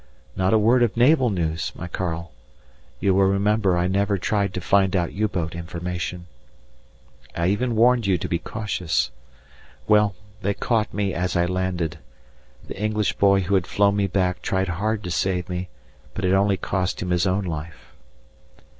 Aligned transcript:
Not 0.35 0.51
a 0.51 0.57
word 0.57 0.81
of 0.81 0.97
naval 0.97 1.29
news, 1.29 1.71
my 1.75 1.87
Karl; 1.87 2.31
you 2.99 3.13
will 3.13 3.25
remember 3.27 3.77
I 3.77 3.85
never 3.85 4.17
tried 4.17 4.51
to 4.55 4.59
find 4.59 4.95
out 4.95 5.13
U 5.13 5.27
boat 5.27 5.53
information. 5.53 6.25
I 7.35 7.49
even 7.49 7.75
warned 7.75 8.07
you 8.07 8.17
to 8.17 8.27
be 8.27 8.39
cautious. 8.39 9.11
Well, 9.87 10.15
they 10.41 10.55
caught 10.55 10.91
me 10.91 11.13
as 11.13 11.35
I 11.35 11.45
landed; 11.45 11.99
the 12.65 12.81
English 12.81 13.13
boy 13.17 13.41
who 13.41 13.53
had 13.53 13.67
flown 13.67 13.95
me 13.95 14.07
back 14.07 14.41
tried 14.41 14.69
hard 14.69 15.03
to 15.03 15.11
save 15.11 15.47
me, 15.47 15.69
but 16.15 16.25
it 16.25 16.33
only 16.33 16.57
cost 16.57 17.03
him 17.03 17.11
his 17.11 17.27
own 17.27 17.43
life. 17.43 17.93